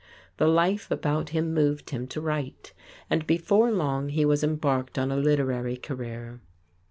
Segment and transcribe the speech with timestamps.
[0.37, 2.73] The life about him moved him to write,
[3.07, 6.41] and before long he was embarked on a literary career.